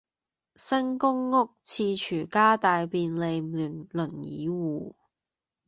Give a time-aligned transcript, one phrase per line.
[0.55, 4.95] 新公屋廁廚加大便利輪椅戶